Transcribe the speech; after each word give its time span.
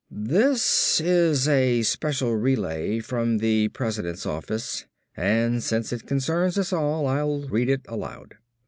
"This 0.09 0.99
is 0.99 1.47
a 1.47 1.83
special 1.83 2.35
relay 2.35 2.97
from 3.01 3.37
the 3.37 3.67
President's 3.67 4.25
office 4.25 4.87
and 5.15 5.61
since 5.61 5.93
it 5.93 6.07
concerns 6.07 6.57
us 6.57 6.73
all 6.73 7.05
I'll 7.05 7.47
read 7.47 7.69
it 7.69 7.81
aloud." 7.87 8.33